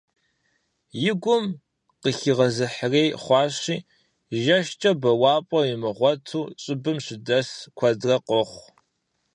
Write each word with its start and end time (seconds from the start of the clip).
И 1.09 1.11
гум 1.21 1.45
къыхигъэзыхьрей 2.01 3.09
хъуащи, 3.23 3.75
жэщкӀэ 4.41 4.91
бэуапӀэ 5.01 5.59
имыгъуэту 5.73 6.41
щӀыбым 6.61 6.97
щыдэс 7.05 7.49
куэдрэ 7.77 8.15
къохъу. 8.27 8.63